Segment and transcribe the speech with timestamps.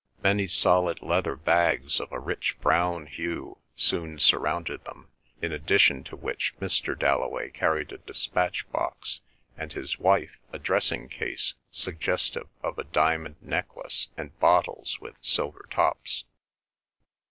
[0.23, 5.09] Many solid leather bags of a rich brown hue soon surrounded them,
[5.43, 6.97] in addition to which Mr.
[6.97, 9.21] Dalloway carried a despatch box,
[9.55, 15.67] and his wife a dressing case suggestive of a diamond necklace and bottles with silver
[15.69, 16.23] tops.